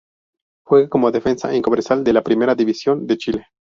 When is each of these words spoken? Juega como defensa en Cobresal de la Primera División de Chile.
Juega 0.65 0.89
como 0.89 1.11
defensa 1.11 1.53
en 1.53 1.61
Cobresal 1.61 2.03
de 2.03 2.11
la 2.13 2.23
Primera 2.23 2.55
División 2.55 3.05
de 3.05 3.17
Chile. 3.19 3.45